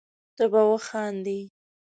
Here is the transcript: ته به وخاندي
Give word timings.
ته 0.35 0.45
به 0.51 0.61
وخاندي 0.69 1.39